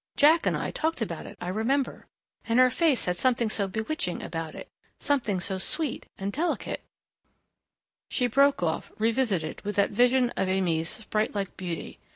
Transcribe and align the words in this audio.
Jack 0.17 0.47
and 0.47 0.57
I 0.57 0.71
talked 0.71 0.99
about 0.99 1.27
it, 1.27 1.37
I 1.39 1.47
remember. 1.49 2.07
And 2.45 2.57
her 2.57 2.71
face 2.71 3.05
had 3.05 3.15
something 3.17 3.51
so 3.51 3.67
bewitching 3.67 4.23
about 4.23 4.55
it, 4.55 4.67
something 4.99 5.39
so 5.39 5.59
sweet 5.59 6.07
and 6.17 6.31
delicate" 6.33 6.81
She 8.09 8.25
broke 8.25 8.63
off 8.63 8.91
revisited 8.97 9.61
with 9.61 9.75
that 9.75 9.91
vision 9.91 10.31
of 10.31 10.47
Aimée's 10.47 10.89
sprite 10.89 11.35
like 11.35 11.55
beauty.... 11.55 11.99